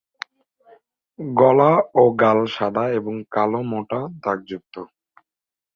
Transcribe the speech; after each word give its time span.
গলা 1.19 1.71
ও 1.95 2.03
গাল 2.21 2.39
সাদা 2.55 2.85
এবং 2.91 3.15
কালো 3.31 3.61
মোটা 3.71 3.99
দাগযুক্ত। 4.23 4.75